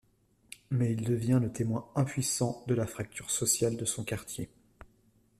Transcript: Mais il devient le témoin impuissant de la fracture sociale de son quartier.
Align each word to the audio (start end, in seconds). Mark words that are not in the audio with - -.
Mais 0.71 0.93
il 0.93 1.03
devient 1.03 1.37
le 1.39 1.51
témoin 1.51 1.87
impuissant 1.95 2.63
de 2.67 2.73
la 2.73 2.87
fracture 2.87 3.29
sociale 3.29 3.77
de 3.77 3.85
son 3.85 4.03
quartier. 4.03 4.49